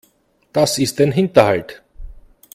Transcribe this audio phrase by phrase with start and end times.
[0.51, 1.83] Das ist ein Hinterhalt.